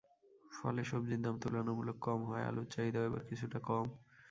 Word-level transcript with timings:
ফলে 0.51 0.81
সবজির 0.83 1.21
দাম 1.21 1.35
তুলনামূলক 1.41 1.97
কম 2.05 2.19
হওয়ায় 2.27 2.47
আলুর 2.49 2.67
চাহিদাও 2.73 3.07
এবার 3.09 3.23
কিছুটা 3.29 3.59
কম। 3.67 3.85